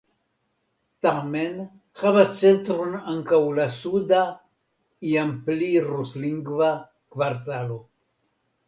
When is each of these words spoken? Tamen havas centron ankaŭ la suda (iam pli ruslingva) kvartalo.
Tamen 1.05 1.59
havas 2.03 2.31
centron 2.39 2.95
ankaŭ 3.13 3.43
la 3.61 3.69
suda 3.77 4.25
(iam 5.13 5.37
pli 5.51 5.71
ruslingva) 5.95 6.73
kvartalo. 7.17 7.83